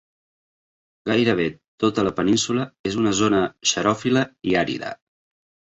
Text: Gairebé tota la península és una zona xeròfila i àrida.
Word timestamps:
Gairebé 1.09 1.45
tota 1.85 2.07
la 2.09 2.15
península 2.21 2.67
és 2.93 2.99
una 3.03 3.15
zona 3.21 3.45
xeròfila 3.75 4.27
i 4.53 4.59
àrida. 4.67 4.99